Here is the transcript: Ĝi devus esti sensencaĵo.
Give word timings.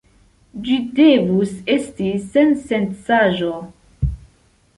Ĝi 0.69 0.77
devus 0.99 1.51
esti 1.75 2.09
sensencaĵo. 2.31 3.53